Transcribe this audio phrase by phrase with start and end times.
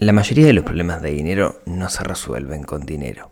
[0.00, 3.28] La mayoría de los problemas de dinero no se resuelven con dinero.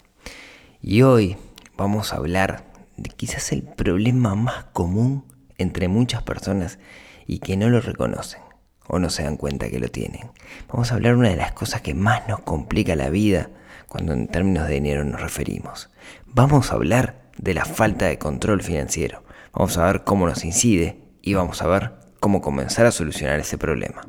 [0.83, 1.39] Y hoy
[1.79, 2.65] vamos a hablar
[2.99, 5.25] de quizás el problema más común
[5.57, 6.79] entre muchas personas
[7.27, 8.43] y que no lo reconocen
[8.87, 10.31] o no se dan cuenta que lo tienen.
[10.71, 13.49] Vamos a hablar de una de las cosas que más nos complica la vida
[13.87, 15.89] cuando en términos de dinero nos referimos.
[16.27, 19.25] Vamos a hablar de la falta de control financiero.
[19.55, 23.57] Vamos a ver cómo nos incide y vamos a ver cómo comenzar a solucionar ese
[23.57, 24.03] problema.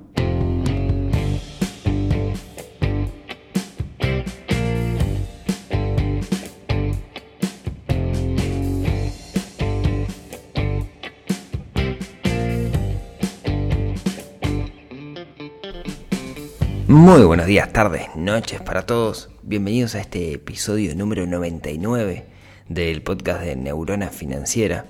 [16.90, 19.30] Muy buenos días, tardes, noches para todos.
[19.44, 22.26] Bienvenidos a este episodio número 99
[22.68, 24.88] del podcast de Neurona Financiera.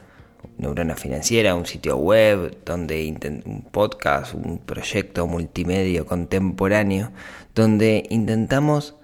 [0.57, 3.05] Neurona Financiera, un sitio web donde
[3.45, 7.11] un podcast, un proyecto multimedia contemporáneo
[7.53, 8.95] donde intentamos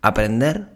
[0.00, 0.68] aprender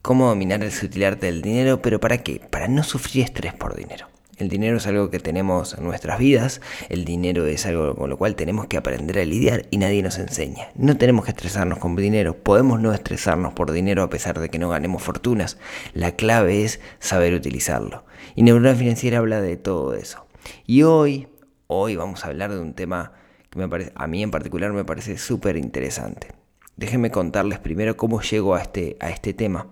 [0.00, 2.40] cómo dominar el sutil arte del dinero, pero ¿para qué?
[2.48, 4.06] Para no sufrir estrés por dinero.
[4.38, 8.16] El dinero es algo que tenemos en nuestras vidas, el dinero es algo con lo
[8.16, 10.68] cual tenemos que aprender a lidiar y nadie nos enseña.
[10.76, 14.60] No tenemos que estresarnos con dinero, podemos no estresarnos por dinero a pesar de que
[14.60, 15.58] no ganemos fortunas.
[15.92, 18.04] La clave es saber utilizarlo.
[18.36, 20.26] Y Neurona Financiera habla de todo eso.
[20.66, 21.26] Y hoy,
[21.66, 23.12] hoy vamos a hablar de un tema
[23.50, 26.28] que a mí en particular me parece súper interesante.
[26.76, 29.66] Déjenme contarles primero cómo llego a este, a este tema.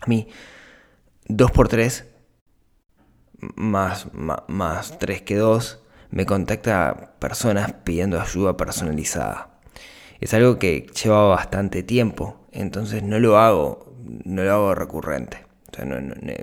[0.00, 0.28] A mí,
[1.26, 2.06] dos por tres
[3.38, 9.48] más, más, más 3 que 2, me contacta personas pidiendo ayuda personalizada.
[10.20, 13.92] Es algo que lleva bastante tiempo, entonces no lo hago,
[14.24, 15.38] no lo hago recurrente.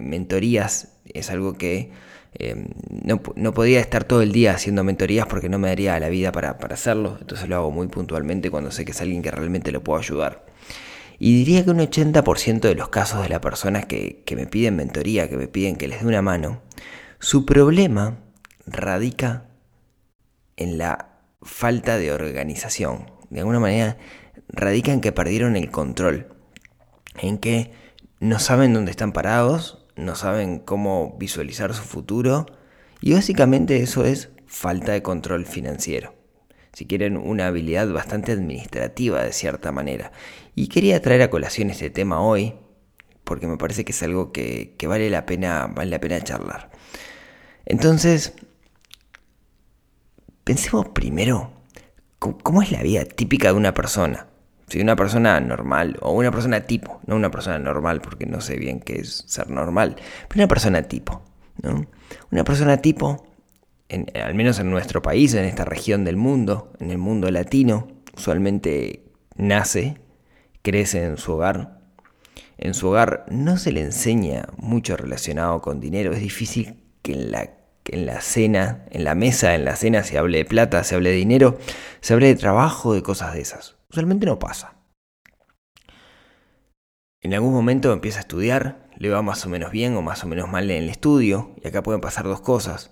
[0.01, 1.91] Mentorías es algo que
[2.33, 6.09] em, no, no, podía estar todo el día haciendo mentorías porque no me daría la
[6.09, 9.31] vida para, para hacerlo, entonces lo hago muy puntualmente cuando sé que es alguien que
[9.31, 10.50] realmente lo puedo ayudar.
[11.23, 15.29] Y diría que un 80% de los casos de las personas que, me piden mentoría,
[15.29, 16.63] que me piden que les dé una mano,
[17.19, 18.17] su problema
[18.65, 19.45] radica
[20.57, 21.09] en la
[21.43, 23.11] falta de organización.
[23.29, 23.97] De alguna manera,
[24.47, 26.25] radica en que perdieron el control,
[27.19, 27.71] en que
[28.19, 32.47] no saben dónde están parados, no saben cómo visualizar su futuro,
[32.99, 36.19] y básicamente eso es falta de control financiero
[36.73, 40.11] si quieren, una habilidad bastante administrativa de cierta manera.
[40.55, 42.55] Y quería traer a colación este tema hoy,
[43.23, 46.71] porque me parece que es algo que, vale, la pena, vale la pena charlar.
[47.65, 48.33] Entonces,
[50.43, 51.51] pensemos primero,
[52.19, 54.27] ¿cómo es la vida típica de una persona?
[54.67, 58.55] Si una persona normal, o una persona tipo, no una persona normal, porque no sé
[58.55, 59.97] bien qué es ser normal,
[60.29, 61.21] pero una persona tipo,
[61.61, 61.85] ¿no?
[62.31, 63.25] Una persona tipo
[63.91, 69.03] al menos en nuestro país, en esta región del mundo, en el mundo latino, usualmente
[69.35, 69.97] nace,
[70.61, 71.81] crece en su hogar.
[72.57, 76.13] En su hogar no se le enseña mucho relacionado con dinero.
[76.13, 77.49] Es difícil que en la,
[77.85, 81.09] en la cena, en la mesa, en la cena se hable de plata, se hable
[81.09, 81.57] de dinero,
[81.99, 83.75] se hable de trabajo, de cosas de esas.
[83.89, 84.75] Usualmente no pasa.
[87.19, 90.27] En algún momento empieza a estudiar, le va más o menos bien o más o
[90.27, 92.91] menos mal en el estudio, y acá pueden pasar dos cosas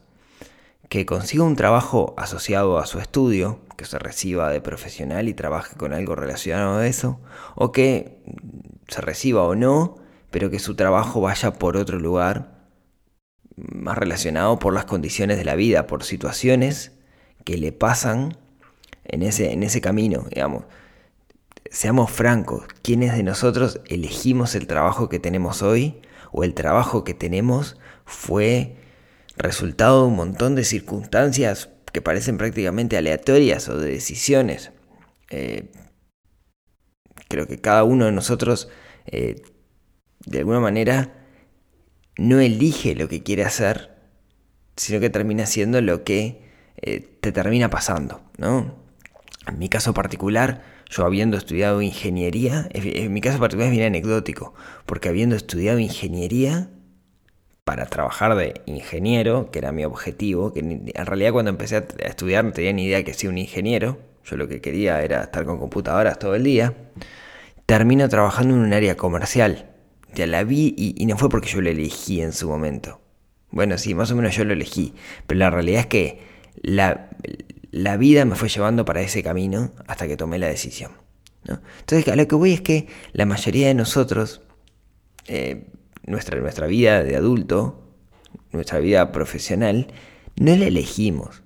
[0.90, 5.76] que consiga un trabajo asociado a su estudio, que se reciba de profesional y trabaje
[5.78, 7.20] con algo relacionado a eso,
[7.56, 8.24] o que
[8.88, 9.98] se reciba o no,
[10.32, 12.60] pero que su trabajo vaya por otro lugar,
[13.56, 16.92] más relacionado por las condiciones de la vida, por situaciones
[17.46, 18.38] que le pasan
[19.06, 20.26] en ese, en ese camino.
[21.70, 26.02] Seamos francos, ¿quiénes de nosotros elegimos el trabajo que tenemos hoy?
[26.32, 28.76] ¿O el trabajo que tenemos fue
[29.40, 34.72] resultado de un montón de circunstancias que parecen prácticamente aleatorias o de decisiones.
[35.32, 35.72] Eh,
[37.30, 38.70] creo que cada uno de nosotros,
[39.08, 39.42] eh,
[40.26, 41.16] de alguna manera,
[42.18, 43.96] no elige lo que quiere hacer,
[44.76, 46.50] sino que termina siendo lo que
[46.82, 48.78] eh, te termina pasando, ¿no?
[49.48, 54.54] En mi caso particular, yo habiendo estudiado ingeniería, en mi caso particular es bien anecdótico,
[54.86, 56.69] porque habiendo estudiado ingeniería,
[57.69, 62.44] para trabajar de ingeniero, que era mi objetivo, que en realidad cuando empecé a estudiar
[62.44, 65.60] no tenía ni idea que sea un ingeniero, yo lo que quería era estar con
[65.60, 66.74] computadoras todo el día,
[67.68, 69.69] termino trabajando en un área comercial.
[70.16, 73.01] Ya la vi y, no fue porque yo lo elegí en su momento.
[73.51, 74.95] Bueno, sí, más o menos yo lo elegí,
[75.27, 76.22] pero la realidad es que
[76.63, 77.07] la,
[78.00, 80.94] vida me fue llevando para ese camino hasta que tomé la decisión.
[81.48, 84.42] Entonces, a lo que voy es que la mayoría de nosotros
[85.27, 85.68] eh,
[86.10, 87.84] nuestra, nuestra vida de adulto,
[88.52, 89.88] nuestra vida profesional,
[90.36, 91.44] no la elegimos.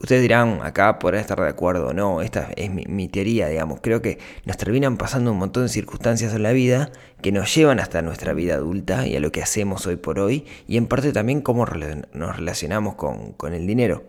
[0.00, 3.80] Ustedes dirán, acá podrán estar de acuerdo o no, esta es mi, teoría, digamos.
[3.82, 6.90] Creo que nos terminan pasando un montón de circunstancias en la vida
[7.20, 10.46] que nos llevan hasta nuestra vida adulta y a lo que hacemos hoy por hoy,
[10.66, 14.04] y en parte también cómo nos relacionamos con, el dinero.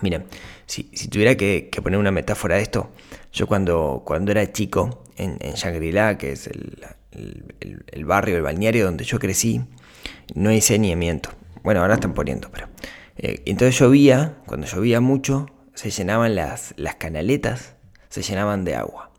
[0.00, 0.24] Miren,
[0.66, 2.90] si, tuviera que, poner una metáfora de esto,
[3.32, 6.76] yo cuando, cuando era chico, en, en Shangri-La, que es el,
[7.14, 9.62] el, barrio, el balneario donde yo crecí,
[10.34, 11.30] no hay saneamiento.
[11.62, 12.68] Bueno, ahora están poniendo, pero
[13.16, 17.76] eh, entonces llovía, cuando llovía mucho, se llenaban las, canaletas,
[18.08, 19.10] se llenaban de agua.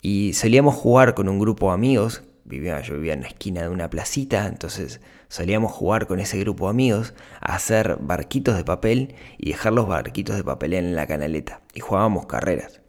[0.00, 3.68] Y solíamos jugar con un grupo de amigos, vivía, yo vivía en la esquina de
[3.68, 9.14] una placita, entonces solíamos jugar con ese grupo de amigos a hacer barquitos de papel
[9.38, 11.62] y dejar los barquitos de papel en la canaleta.
[11.72, 12.80] Y jugábamos carreras.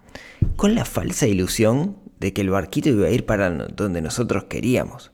[0.57, 5.11] Con la falsa ilusión de que el barquito iba a ir para donde nosotros queríamos.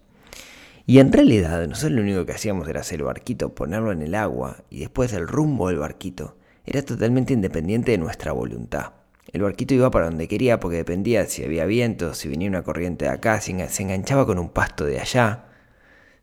[0.85, 4.15] Y en realidad nosotros lo único que hacíamos era hacer el barquito, ponerlo en el
[4.15, 8.93] agua y después el rumbo del barquito era totalmente independiente de nuestra voluntad.
[9.33, 13.03] El barquito iba para donde quería porque dependía si había viento, si venía una corriente
[13.03, 15.47] de acá, si se enganchaba con un pasto de allá.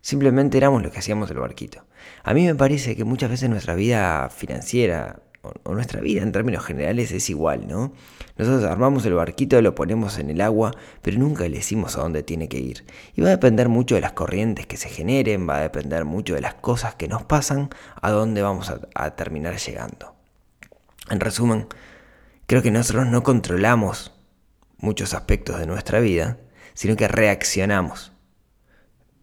[0.00, 1.84] Simplemente éramos lo que hacíamos el barquito.
[2.22, 5.20] A mí me parece que muchas veces nuestra vida financiera
[5.64, 7.92] o, nuestra vida en términos generales es igual, ¿no?
[8.36, 10.72] Nosotros armamos el barquito, lo ponemos en el agua,
[11.02, 12.84] pero nunca le decimos a dónde tiene que ir.
[13.14, 16.34] Y va a depender mucho de las corrientes que se generen, va a depender mucho
[16.34, 20.14] de las cosas que nos pasan, a dónde vamos a terminar llegando.
[21.10, 21.66] En resumen,
[22.46, 24.12] creo que nosotros no controlamos
[24.78, 26.38] muchos aspectos de nuestra vida,
[26.74, 28.12] sino que reaccionamos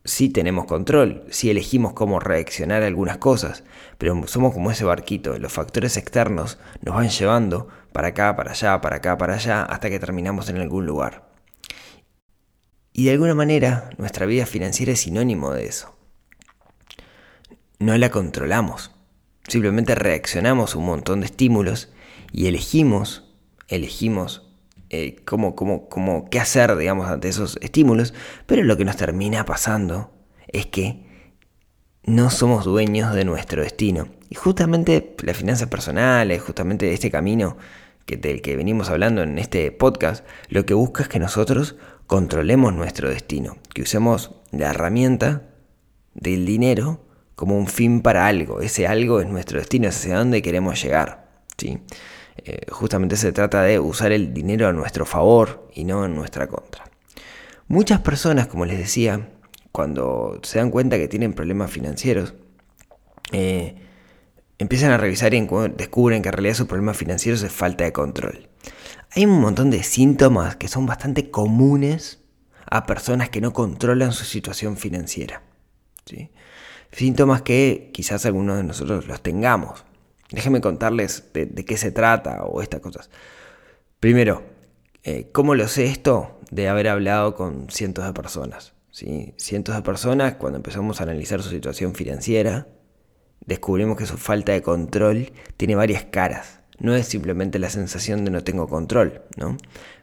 [0.05, 3.63] sí tenemos control, sí elegimos cómo reaccionar a algunas cosas,
[3.97, 8.79] pero somos como ese barquito, los factores externos nos van llevando para acá, para allá,
[8.81, 11.27] para acá, para allá, hasta que terminamos en algún lugar.
[12.93, 15.97] Y de alguna manera nuestra vida financiera es sinónimo de eso.
[17.79, 18.91] No la controlamos,
[19.47, 21.91] simplemente reaccionamos a un montón de estímulos
[22.31, 23.33] y elegimos,
[23.67, 24.44] elegimos
[25.03, 25.55] eh, cómo,
[26.29, 28.13] qué hacer, digamos, ante esos estímulos,
[28.45, 30.11] pero lo que nos termina pasando
[30.47, 31.05] es que
[32.03, 34.07] no somos dueños de nuestro destino.
[34.29, 37.57] Y justamente las finanzas personales, justamente este camino
[38.05, 41.75] que, del que venimos hablando en este podcast, lo que busca es que nosotros
[42.07, 45.49] controlemos nuestro destino, que usemos la herramienta
[46.13, 47.05] del dinero
[47.35, 48.61] como un fin para algo.
[48.61, 51.27] Ese algo es nuestro destino, es hacia dónde queremos llegar.
[51.57, 51.79] ¿sí?
[52.37, 56.47] Eh, justamente se trata de usar el dinero a nuestro favor y no en nuestra
[56.47, 56.83] contra.
[57.67, 59.29] Muchas personas, como les decía,
[59.71, 62.35] cuando se dan cuenta que tienen problemas financieros,
[63.31, 63.75] eh,
[64.59, 68.49] empiezan a revisar y descubren que en realidad su problema financiero es falta de control.
[69.11, 72.21] Hay un montón de síntomas que son bastante comunes
[72.69, 75.41] a personas que no controlan su situación financiera.
[76.91, 79.83] Síntomas que quizás algunos de nosotros los tengamos.
[80.35, 83.09] Déjenme contarles de, qué se trata o estas cosas.
[84.01, 84.43] Primero,
[85.05, 86.41] eh, ¿cómo lo sé esto?
[86.51, 88.73] De haber hablado con cientos de personas.
[88.91, 89.33] ¿sí?
[89.37, 92.67] Cientos de personas, cuando empezamos a analizar su situación financiera,
[93.45, 96.59] descubrimos que su falta de control tiene varias caras.
[96.79, 99.55] No es simplemente la sensación de no tengo control, ¿no?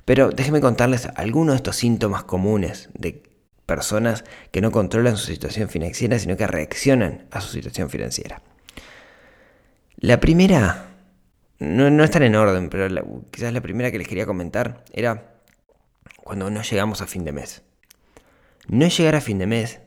[0.07, 3.23] Pero déjenme contarles algunos de estos síntomas comunes de
[3.67, 8.41] personas que no controlan su situación financiera, sino que reaccionan a su situación financiera.
[10.03, 10.97] La primera,
[11.61, 12.89] no, no están en orden, pero
[13.31, 15.37] quizás la primera que les quería comentar era
[16.17, 17.63] cuando no llegamos a fin de mes.
[18.67, 19.81] No llegar a fin de mes,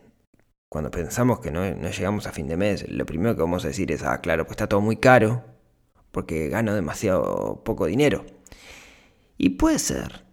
[0.69, 3.67] cuando pensamos que no, no llegamos a fin de mes, lo primero que vamos a
[3.67, 5.43] decir es, ah, claro, pues está todo muy caro,
[6.13, 8.25] porque gano demasiado poco dinero.
[9.37, 10.23] Y puede ser,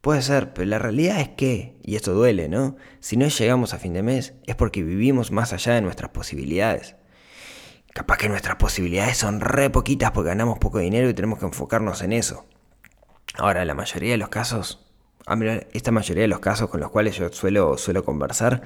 [0.00, 2.74] puede ser, pero la realidad es que, y esto duele, ¿no?
[2.98, 6.96] Si no llegamos a fin de mes es porque vivimos más allá de nuestras posibilidades.
[7.92, 12.00] Capaz que nuestras posibilidades son re poquitas porque ganamos poco dinero y tenemos que enfocarnos
[12.02, 12.46] en eso.
[13.34, 14.86] Ahora, la mayoría de los casos,
[15.26, 15.36] ah,
[15.72, 18.62] esta mayoría de los casos con los cuales yo suelo, suelo conversar,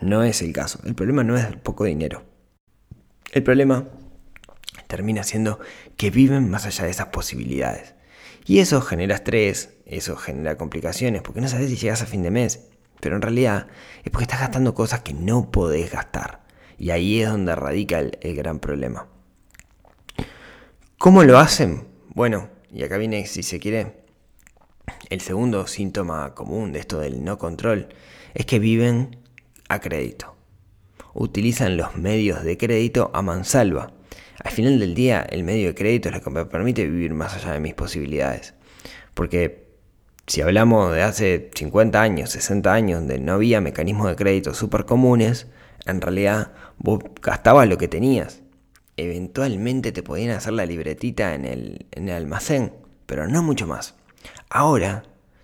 [0.00, 0.80] no es el caso.
[0.84, 2.24] El problema no es el poco dinero.
[3.32, 3.84] El problema
[4.88, 5.60] termina siendo
[5.96, 7.94] que viven más allá de esas posibilidades.
[8.44, 12.30] Y eso genera estrés, eso genera complicaciones, porque no sabes si llegas a fin de
[12.30, 12.68] mes.
[13.00, 13.68] Pero en realidad
[14.02, 16.43] es porque estás gastando cosas que no podés gastar.
[16.78, 19.06] Y ahí es donde radica el, gran problema.
[20.98, 21.86] ¿Cómo lo hacen?
[22.14, 24.04] Bueno, y acá viene, si se quiere,
[25.10, 27.88] el segundo síntoma común de esto del no control,
[28.34, 29.18] es que viven
[29.68, 30.34] a crédito.
[31.14, 33.92] Utilizan los medios de crédito a mansalva.
[34.42, 37.34] Al final del día, el medio de crédito es lo que me permite vivir más
[37.34, 38.54] allá de mis posibilidades.
[39.14, 39.64] Porque
[40.26, 44.86] si hablamos de hace 50 años, 60 años, donde no había mecanismos de crédito súper
[44.86, 45.46] comunes,
[45.86, 48.40] en realidad vos gastabas lo que tenías.
[48.96, 52.72] eventualmente te podían hacer la libretita en el, en el almacén,
[53.06, 53.94] pero no mucho más.
[54.48, 55.02] Ahora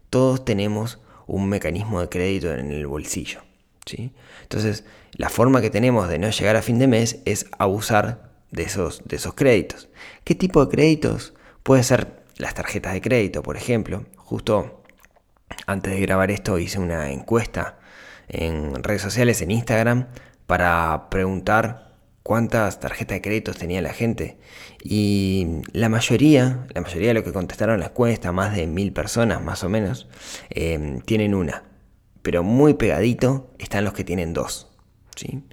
[0.09, 3.43] todos tenemos un mecanismo de crédito en el bolsillo.
[3.87, 4.13] ¿sí?
[4.43, 8.63] Entonces, la forma que tenemos de no llegar a fin de mes es abusar de
[8.63, 9.89] esos, de esos créditos.
[10.25, 11.35] ¿Qué tipo de créditos?
[11.63, 14.07] Puede ser las tarjetas de crédito, por ejemplo.
[14.17, 14.83] Justo
[15.67, 17.79] antes de grabar esto hice una encuesta
[18.29, 20.09] en redes sociales, en Instagram,
[20.51, 24.37] para preguntar cuántas tarjetas de créditos tenía la gente.
[24.83, 29.41] Y la mayoría, la mayoría de lo que contestaron la encuesta, más de mil personas
[29.45, 30.09] más o menos,
[30.49, 31.63] em, tienen una.
[32.23, 34.67] Pero muy pegadito están los que tienen dos.
[35.15, 35.45] ¿sí?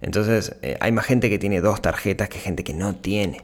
[0.00, 3.42] Entonces eh, hay más gente que tiene dos tarjetas que gente que no tiene.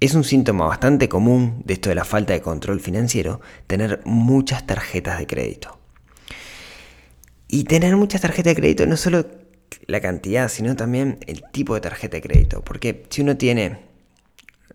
[0.00, 4.66] Es un síntoma bastante común de esto de la falta de control financiero, tener muchas
[4.66, 5.78] tarjetas de crédito.
[7.46, 9.26] Y tener muchas tarjetas de crédito no solo
[9.86, 12.62] la cantidad, sino también el tipo de tarjeta de crédito.
[12.62, 13.80] Porque si uno tiene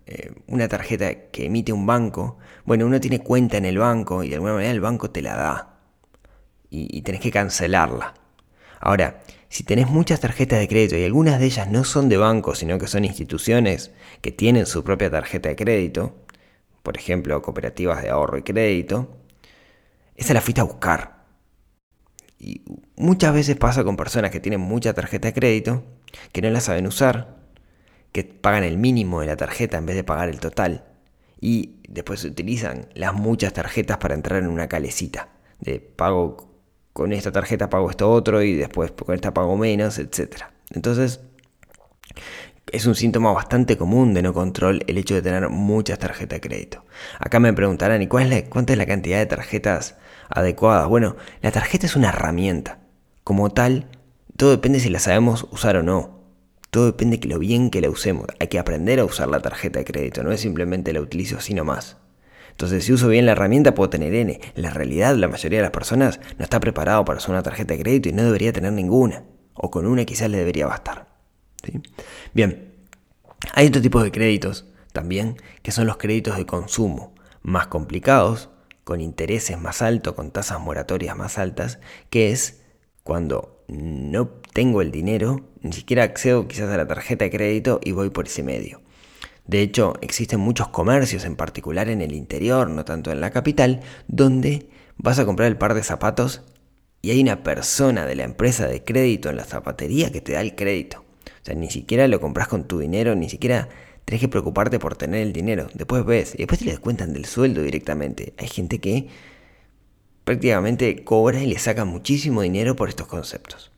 [0.06, 4.28] eh, una tarjeta que emite un banco, bueno, uno tiene cuenta en el banco y
[4.28, 5.78] de alguna manera el banco te la da.
[6.70, 8.14] Y, y tenés que cancelarla.
[8.80, 12.54] Ahora, si tenés muchas tarjetas de crédito y algunas de ellas no son de banco,
[12.54, 16.14] sino que son instituciones que tienen su propia tarjeta de crédito,
[16.82, 19.16] por ejemplo, cooperativas de ahorro y crédito,
[20.16, 21.13] esa la fuiste a buscar.
[22.38, 22.62] Y
[22.96, 25.84] muchas veces pasa con personas que tienen mucha tarjeta de crédito,
[26.32, 27.36] que no la saben usar,
[28.12, 30.84] que pagan el mínimo de la tarjeta en vez de pagar el total.
[31.40, 35.28] Y después utilizan las muchas tarjetas para entrar en una calecita
[35.60, 36.54] de pago
[36.92, 40.44] con esta tarjeta pago esto otro y después con esta pago menos, etc.
[40.70, 41.20] Entonces,
[42.70, 46.48] es un síntoma bastante común de no control el hecho de tener muchas tarjetas de
[46.48, 46.84] crédito.
[47.18, 49.96] Acá me preguntarán, ¿y cuál es la, cuánta es la cantidad de tarjetas
[50.28, 50.88] adecuadas.
[50.88, 52.80] Bueno, la tarjeta es una herramienta.
[53.22, 53.86] Como tal,
[54.36, 56.20] todo depende si la sabemos usar o no.
[56.70, 58.26] Todo depende de lo bien que la usemos.
[58.40, 61.54] Hay que aprender a usar la tarjeta de crédito, no es simplemente la utilizo así
[61.54, 61.96] nomás.
[62.50, 64.40] Entonces, si uso bien la herramienta, puedo tener N.
[64.54, 67.80] la realidad, la mayoría de las personas no está preparado para usar una tarjeta de
[67.80, 69.24] crédito y no debería tener ninguna.
[69.54, 71.08] O con una quizás le debería bastar.
[72.32, 72.74] Bien,
[73.54, 78.50] hay otro tipo de créditos también, que son los créditos de consumo, más complicados,
[78.84, 81.78] con intereses más altos, con tasas moratorias más altas,
[82.10, 82.60] que es
[83.02, 87.92] cuando no tengo el dinero, ni siquiera accedo quizás a la tarjeta de crédito y
[87.92, 88.82] voy por ese medio.
[89.46, 93.80] De hecho, existen muchos comercios, en particular en el interior, no tanto en la capital,
[94.08, 96.42] donde vas a comprar el par de zapatos
[97.02, 100.40] y hay una persona de la empresa de crédito en la zapatería que te da
[100.40, 101.04] el crédito.
[101.26, 103.68] O sea, ni siquiera lo compras con tu dinero, ni siquiera
[104.04, 105.68] tenés que preocuparte por tener el dinero.
[105.74, 108.34] Después ves, y después te le cuentan del sueldo directamente.
[108.38, 109.08] Hay gente que
[110.24, 113.70] prácticamente cobra y le saca muchísimo dinero por estos conceptos.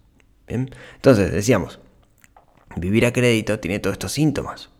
[0.46, 1.80] Entonces, decíamos,
[2.76, 4.70] vivir a crédito tiene todos estos síntomas.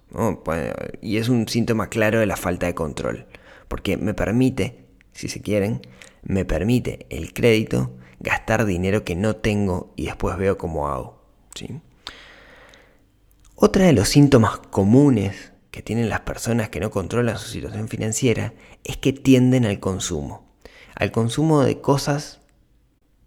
[1.03, 3.27] Y es un síntoma claro de la falta de control.
[3.69, 5.83] Porque me permite, si se quieren,
[6.23, 11.21] me permite el crédito gastar dinero que no tengo y después veo cómo hago.
[11.55, 11.81] ¿sí?
[13.59, 18.53] Otra de los síntomas comunes que tienen las personas que no controlan su situación financiera
[18.85, 20.45] es que tienden al consumo.
[20.95, 22.43] Al consumo de cosas,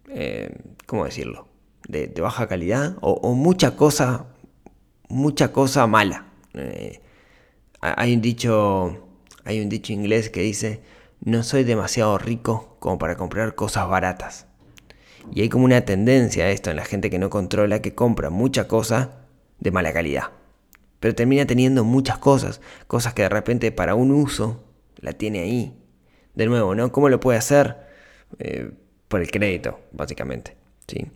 [0.08, 0.56] eh,
[0.86, 1.48] ¿cómo decirlo?
[1.88, 4.26] De, baja calidad o, mucha cosa,
[5.08, 6.26] mucha cosa mala.
[6.54, 7.00] Eh,
[7.80, 9.08] hay un dicho,
[9.42, 10.80] hay un dicho inglés que dice,
[11.20, 14.46] no soy demasiado rico como para comprar cosas baratas.
[15.34, 18.30] Y hay como una tendencia a esto en la gente que no controla, que compra
[18.30, 19.19] mucha cosa
[19.60, 20.30] de mala calidad.
[20.98, 24.64] Pero termina teniendo muchas cosas, cosas que de repente para un uso
[24.96, 25.76] la tiene ahí.
[26.34, 26.92] De nuevo, ¿no?
[26.92, 27.76] ¿Cómo lo puede hacer?
[28.38, 28.70] Eh,
[29.08, 30.56] por el crédito, básicamente.
[30.86, 31.06] ¿sí?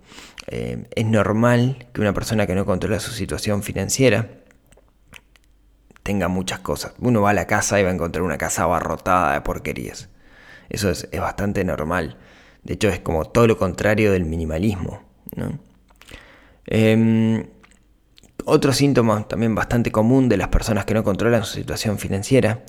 [0.48, 4.28] Eh, es normal que una persona que no controla su situación financiera
[6.02, 6.94] tenga muchas cosas.
[6.98, 10.08] Uno va a la casa y va a encontrar una casa abarrotada de porquerías.
[10.68, 12.18] Eso es, bastante normal.
[12.62, 15.02] De hecho, es como todo lo contrario del minimalismo.
[15.36, 15.58] ¿no?
[16.66, 17.46] Em,
[18.44, 22.64] otro síntoma también bastante común de las personas que no controlan su situación financiera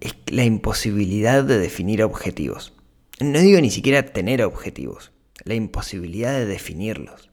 [0.00, 2.74] es la imposibilidad de definir objetivos.
[3.20, 5.12] No digo ni siquiera tener objetivos,
[5.44, 7.30] la imposibilidad de definirlos.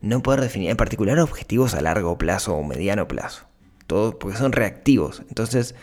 [0.00, 3.46] No poder definir en particular objetivos a largo plazo o mediano plazo.
[3.86, 5.22] Todo porque son reactivos.
[5.28, 5.74] Entonces,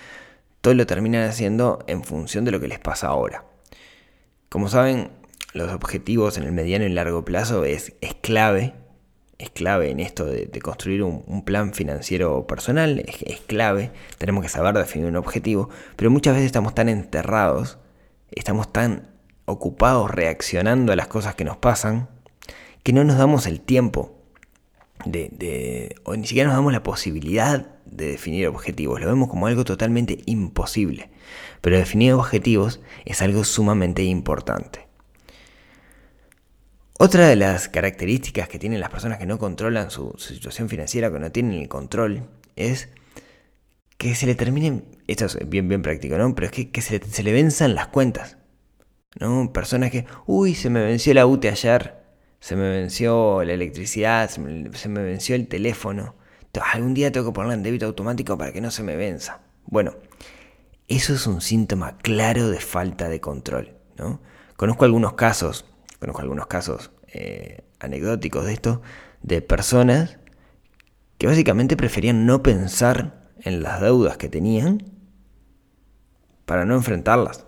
[0.62, 3.46] todo lo terminan haciendo en función de lo que les pasa ahora.
[4.50, 5.10] Como saben,
[5.54, 8.76] los objetivos en el mediano y largo plazo es, es clave
[9.42, 14.76] es clave en esto de, construir un, plan financiero personal, es, clave, tenemos que saber
[14.76, 17.80] definir un objetivo, pero muchas veces estamos tan enterrados,
[18.32, 19.10] estamos tan
[19.46, 22.08] ocupados reaccionando a las cosas que nos pasan,
[22.84, 24.16] que no nos damos el tiempo
[25.06, 29.64] de, o ni siquiera nos damos la posibilidad de definir objetivos, lo vemos como algo
[29.64, 31.10] totalmente imposible.
[31.62, 34.91] Pero definir objetivos es algo sumamente importante.
[37.04, 41.18] Otra de las características que tienen las personas que no controlan su, situación financiera, que
[41.18, 42.90] no tienen el control, es
[43.98, 46.36] que se le terminen, esto es bien, bien práctico, ¿no?
[46.36, 48.38] Pero es que, se, le, venzan las cuentas,
[49.20, 49.52] ¿no?
[49.52, 52.04] Personas que, uy, se me venció la UTE ayer,
[52.40, 56.14] se me venció la electricidad, se me, venció el teléfono.
[56.72, 59.42] Algún día tengo que ponerla en débito automático para que no se me venza.
[59.66, 59.96] Bueno,
[60.88, 63.74] eso es un síntoma claro de falta de control.
[63.98, 64.22] ¿no?
[64.56, 65.66] Conozco algunos casos,
[66.02, 68.82] conozco algunos casos eh, anecdóticos de esto,
[69.22, 70.18] de personas
[71.18, 74.84] que básicamente preferían no pensar en las deudas que tenían
[76.46, 77.46] para no enfrentarlas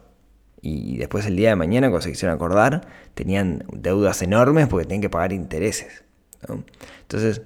[0.66, 5.02] y después el día de mañana, cuando se quisieron acordar, tenían deudas enormes porque tenían
[5.02, 6.06] que pagar intereses.
[7.02, 7.42] Entonces,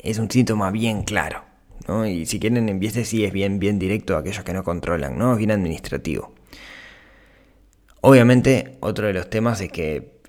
[0.00, 1.44] es un síntoma bien claro.
[2.08, 5.34] Y si quieren, en sí es bien, bien directo a aquellos que no controlan, ¿no?
[5.34, 6.34] es bien administrativo.
[8.00, 10.20] Obviamente, otro de los temas es que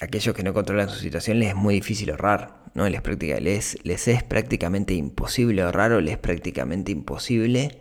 [0.00, 2.88] aquellos que no controlan su situación les es muy difícil ahorrar, ¿no?
[2.88, 7.78] Les es prácticamente imposible ahorrar o les es prácticamente imposible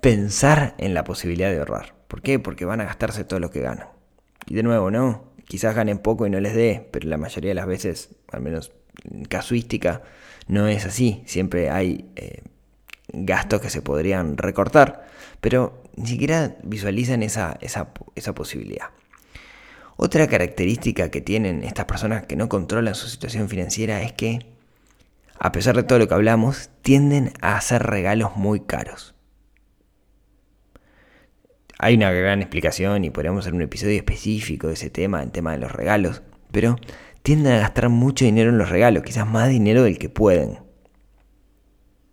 [0.00, 1.94] pensar en la posibilidad de ahorrar.
[2.08, 2.38] ¿Por qué?
[2.38, 3.88] Porque van a gastarse todo lo que ganan.
[4.46, 7.54] Y de nuevo, no, quizás ganen poco y no les dé, pero la mayoría de
[7.54, 8.72] las veces, al menos
[9.10, 10.02] en casuística,
[10.46, 11.22] no es así.
[11.26, 12.42] Siempre hay eh,
[13.08, 15.06] gastos que se podrían recortar,
[15.40, 18.90] pero ni siquiera visualizan esa, esa, esa posibilidad.
[19.96, 24.46] Otra característica que tienen estas personas que no controlan su situación financiera es que,
[25.38, 29.14] a pesar de todo lo que hablamos, tienden a hacer regalos muy caros.
[31.78, 35.52] Hay una gran explicación y podríamos hacer un episodio específico de ese tema, el tema
[35.52, 36.76] de los regalos, pero
[37.22, 40.58] tienden a gastar mucho dinero en los regalos, quizás más dinero del que pueden.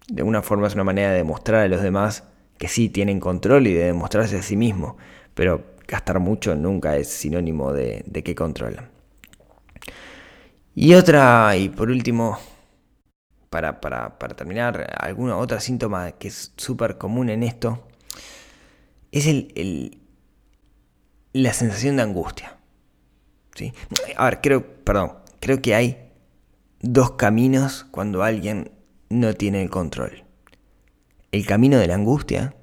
[0.07, 2.25] De alguna forma es una manera de demostrar a los demás
[2.61, 4.95] que sí tienen control y de demostrarse a sí mismo,
[5.33, 8.87] pero gastar mucho nunca es sinónimo de, que controlan.
[10.75, 12.37] Y otra, y por último,
[13.50, 17.83] para, para, terminar, alguna otra síntoma que es súper común en esto
[19.11, 19.97] es el,
[21.33, 22.57] la sensación de angustia.
[23.55, 23.74] ¿sí?
[24.17, 26.11] A ver, creo, perdón, creo que hay
[26.79, 28.69] dos caminos cuando alguien
[29.09, 30.25] no tiene el control.
[31.31, 32.55] El camino de la angustia,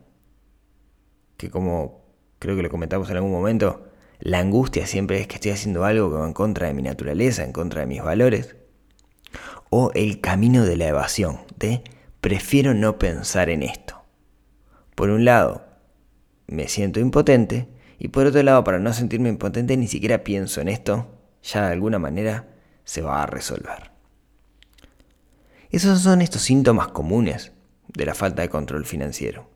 [1.38, 2.04] que como
[2.38, 3.88] creo que lo comentamos en algún momento,
[4.20, 7.44] la angustia siempre es que estoy haciendo algo que va en contra de mi naturaleza,
[7.44, 8.56] en contra de mis valores.
[9.70, 11.82] O el camino de la evasión, de
[12.20, 14.02] prefiero no pensar en esto.
[14.94, 15.64] Por un lado,
[16.46, 20.68] me siento impotente y por otro lado, para no sentirme impotente, ni siquiera pienso en
[20.68, 21.06] esto,
[21.42, 22.48] ya de alguna manera
[22.84, 23.92] se va a resolver.
[25.70, 27.52] Esos son estos síntomas comunes
[27.94, 29.48] de la falta de control financiero.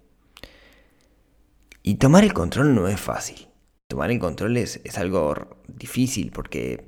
[1.83, 3.49] Y tomar el control no es fácil.
[3.89, 6.87] Tomar el control es, algo difícil porque,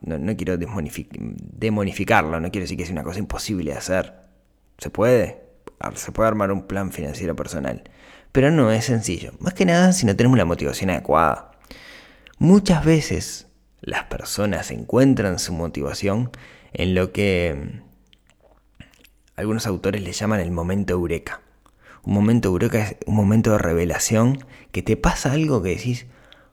[0.00, 4.14] no, no, quiero demonificarlo, no quiero decir que es una cosa imposible de hacer.
[4.78, 5.42] Se puede,
[5.94, 7.82] se puede armar un plan financiero personal
[8.32, 11.52] pero no es sencillo, más que nada si no tenemos la motivación adecuada.
[12.38, 13.46] Muchas veces
[13.82, 16.30] las personas encuentran su motivación
[16.72, 17.82] en lo que
[19.36, 21.40] algunos autores le llaman el momento eureka.
[22.04, 26.06] Un momento eureka es un momento de revelación que te pasa algo que decís,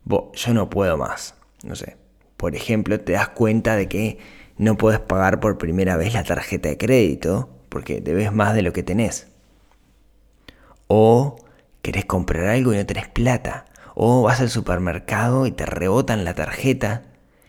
[0.06, 1.36] yo no puedo más.
[1.64, 1.98] No sé,
[2.38, 4.20] por ejemplo, te das cuenta de que
[4.58, 8.74] no puedes pagar por primera vez la tarjeta de crédito porque debes más de lo
[8.74, 9.28] que tenés.
[10.88, 11.38] O
[11.82, 13.66] querés comprar algo y no tenés plata.
[13.96, 17.04] O vas al supermercado y te rebotan la tarjeta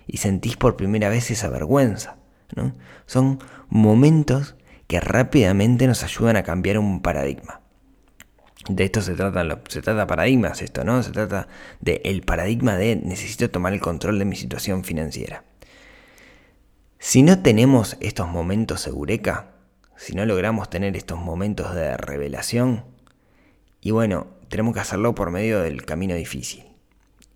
[0.07, 2.17] y sentís por primera vez esa vergüenza.
[2.57, 2.75] ¿no?
[3.07, 3.39] Son
[3.69, 4.57] momentos
[4.91, 7.61] que rápidamente nos ayudan a cambiar un paradigma.
[8.69, 11.01] De esto se trata, se trata paradigmas esto, ¿no?
[11.05, 11.47] Se trata
[11.79, 15.45] de el paradigma de necesito tomar el control de mi situación financiera.
[16.99, 19.53] Si no tenemos estos momentos eureka,
[19.95, 22.85] si no logramos tener estos momentos de revelación,
[23.81, 26.65] y bueno, tenemos que hacerlo por medio del camino difícil.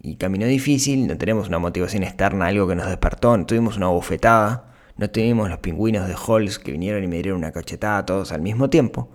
[0.03, 4.74] Y camino difícil, no tenemos una motivación externa, algo que nos despertó, tuvimos una bofetada,
[4.97, 8.43] no tuvimos los pingüinos de Halls que vinieron y me dieron una cachetada todos al
[8.43, 9.11] mismo tiempo,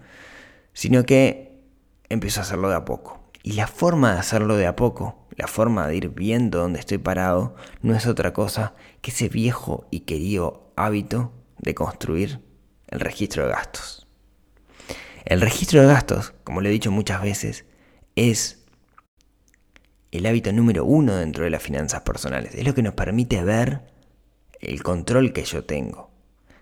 [0.73, 1.61] sino que
[2.09, 3.31] empiezo a hacerlo de a poco.
[3.43, 6.97] Y la forma de hacerlo de a poco, la forma de ir viendo dónde estoy
[6.97, 12.41] parado, no es otra cosa que ese viejo y querido hábito de construir
[12.87, 14.07] el registro de gastos.
[15.25, 17.65] El registro de gastos, como lo he dicho muchas veces,
[18.15, 18.65] es
[20.11, 22.55] el hábito número uno dentro de las finanzas personales.
[22.55, 23.81] Es lo que nos permite ver
[24.59, 26.09] el control que yo tengo.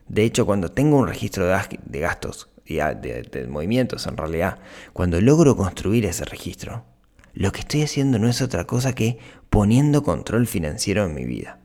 [0.07, 4.59] De hecho, cuando tengo un registro de gastos y de, movimientos en realidad,
[4.93, 6.85] cuando logro construir ese registro,
[7.33, 11.59] lo que estoy haciendo no es otra cosa que poniendo control financiero en mi vida.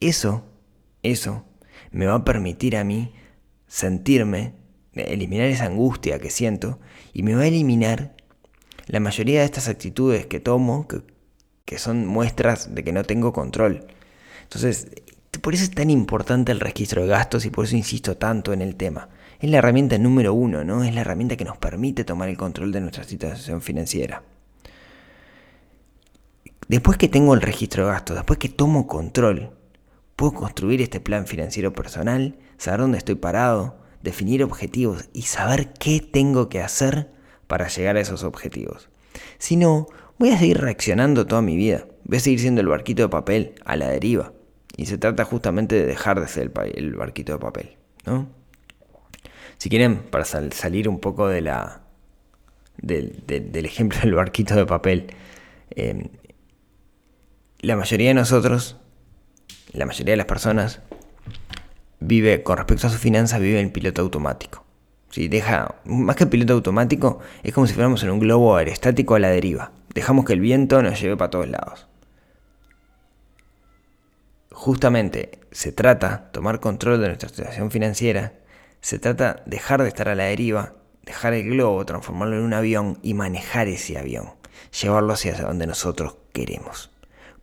[0.00, 0.44] Eso,
[1.02, 1.44] eso,
[1.90, 3.12] me va a permitir a mí
[3.66, 4.54] sentirme,
[4.92, 6.78] eliminar esa angustia que siento
[7.12, 8.14] y me va a eliminar
[8.86, 11.02] la mayoría de estas actitudes que tomo que,
[11.64, 13.86] que son muestras de que no tengo control.
[14.46, 14.88] Entonces,
[15.42, 18.62] por eso es tan importante el registro de gastos y por eso insisto tanto en
[18.62, 19.08] el tema.
[19.40, 20.84] Es la herramienta número uno, ¿no?
[20.84, 24.22] Es la herramienta que nos permite tomar el control de nuestra situación financiera.
[26.68, 29.50] Después que tengo el registro de gastos, después que tomo control,
[30.16, 36.00] puedo construir este plan financiero personal, saber dónde estoy parado, definir objetivos y saber qué
[36.00, 37.10] tengo que hacer
[37.46, 38.88] para llegar a esos objetivos.
[39.38, 39.86] Si no,
[40.18, 41.86] voy a seguir reaccionando toda mi vida.
[42.04, 44.32] Voy a seguir siendo el barquito de papel a la deriva.
[44.76, 48.28] Y se trata justamente de dejar de ser el, barquito de papel, ¿no?
[49.58, 51.80] Si quieren, para salir un poco de la,
[52.76, 55.06] del ejemplo del barquito de papel,
[55.70, 56.08] em,
[57.60, 58.76] la mayoría de nosotros,
[59.72, 60.82] la mayoría de las personas,
[62.00, 64.64] vive, con respecto a su finanzas, vive en piloto automático.
[65.10, 69.18] Si deja, más que piloto automático, es como si fuéramos en un globo aerostático a
[69.18, 69.72] la deriva.
[69.94, 71.86] Dejamos que el viento nos lleve para todos lados.
[74.56, 78.32] Justamente se trata tomar control de nuestra situación financiera,
[78.80, 82.98] se trata dejar de estar a la deriva, dejar el globo, transformarlo en un avión
[83.02, 84.30] y manejar ese avión,
[84.80, 86.90] llevarlo hacia donde nosotros queremos.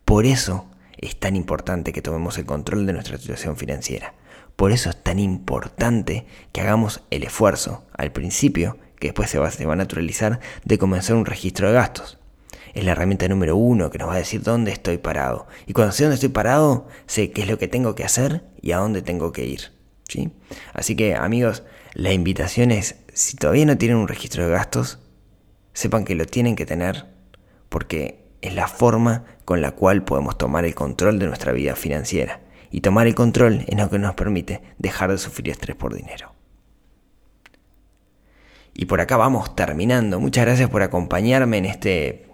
[0.04, 4.14] Por eso es tan importante que tomemos el control de nuestra situación financiera.
[4.56, 9.52] Por eso es tan importante que hagamos el esfuerzo al principio, que después se va,
[9.52, 12.18] se va a naturalizar, de comenzar un registro de gastos
[12.74, 15.46] es la herramienta número uno que nos va a decir dónde estoy parado.
[15.66, 18.72] Y cuando sé dónde estoy parado, sé qué es lo que tengo que hacer y
[18.72, 19.72] a dónde tengo que ir.
[20.08, 20.32] ¿sí?
[20.72, 21.62] Así que amigos,
[21.94, 24.98] la invitación es, si todavía no tienen un registro de gastos,
[25.72, 27.06] sepan que lo tienen que tener
[27.68, 32.40] porque es la forma con la cual podemos tomar el control de nuestra vida financiera.
[32.70, 36.34] Y tomar el control es lo que nos permite dejar de sufrir estrés por dinero.
[38.74, 40.18] Y por acá vamos terminando.
[40.18, 42.33] Muchas gracias por acompañarme en este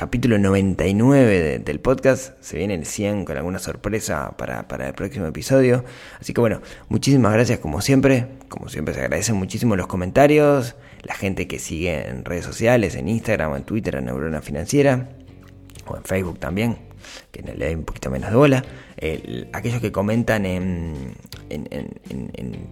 [0.00, 2.32] capítulo 99 del podcast.
[2.40, 5.84] Se viene el 100 con alguna sorpresa para, para, el próximo episodio.
[6.18, 8.26] Así que bueno, muchísimas gracias como siempre.
[8.48, 13.10] Como siempre se agradecen muchísimo los comentarios, la gente que sigue en redes sociales, en
[13.10, 15.10] Instagram, en Twitter, en Neurona Financiera,
[15.84, 16.78] o en Facebook también,
[17.32, 18.64] que le doy un poquito menos de bola
[19.52, 21.14] aquellos que comentan en,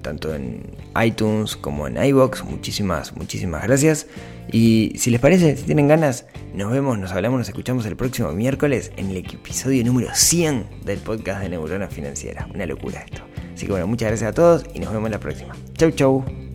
[0.02, 0.62] tanto en
[1.02, 4.06] iTunes como en iBox, muchísimas, muchísimas gracias.
[4.50, 8.32] Y si les parece, si tienen ganas, nos vemos, nos hablamos, nos escuchamos el próximo
[8.32, 12.48] miércoles en el episodio número 100 del podcast de Neurona Financiera.
[12.54, 13.22] Una locura esto.
[13.54, 15.54] Así que bueno, muchas gracias a todos y nos vemos la próxima.
[15.76, 16.47] Chau, chau.